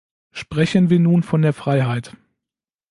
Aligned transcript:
Sprechen 0.31 0.89
wir 0.89 0.97
nun 0.97 1.21
von 1.21 1.43
der 1.43 1.53
Freiheit. 1.53 2.17